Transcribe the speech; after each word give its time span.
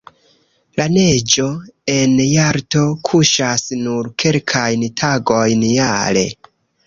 La 0.79 0.85
neĝo 0.93 1.43
en 1.95 2.15
Jalto 2.29 2.81
kuŝas 3.11 3.67
nur 3.83 4.09
kelkajn 4.23 4.89
tagojn 5.03 5.67
jare. 5.73 6.27